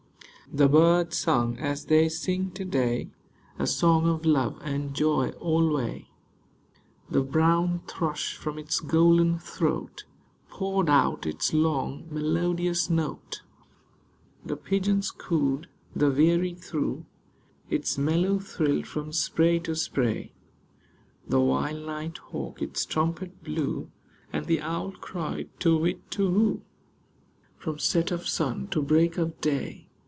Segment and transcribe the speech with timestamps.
[0.53, 3.07] The birds sung as they sing to day,
[3.57, 6.09] A song of love and joy alway.
[7.09, 10.03] The brown thrush from its golden throat
[10.49, 13.43] Poured out its long, melodious note;
[14.45, 17.05] The pigeons cooed; the veery threw
[17.69, 20.33] Its mellow thrill from spray to spray;
[21.25, 23.87] The wild night hawk its trumpet blew, I08 THE RIVER
[24.33, 26.61] OTTER And the owl cried," Tu whit, tu whoo,"
[27.57, 29.87] From set of sun to break of day.